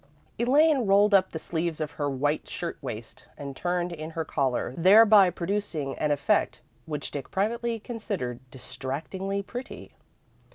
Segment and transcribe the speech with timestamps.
[0.39, 4.73] Elaine rolled up the sleeves of her white shirt waist, and turned in her collar,
[4.75, 9.93] thereby producing an effect which Dick privately considered distractingly pretty.